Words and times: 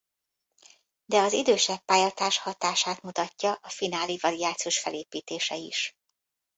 De 1.05 1.17
az 1.19 1.33
idősebb 1.33 1.79
pályatárs 1.85 2.37
hatását 2.37 3.01
mutatja 3.01 3.53
a 3.53 3.69
finálé 3.69 4.17
variációs 4.21 4.79
felépítése 4.79 5.55
is. 5.55 5.95